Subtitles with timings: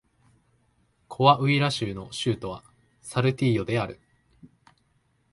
[1.07, 2.63] コアウイラ州の州都は
[3.03, 3.99] サルティーヨである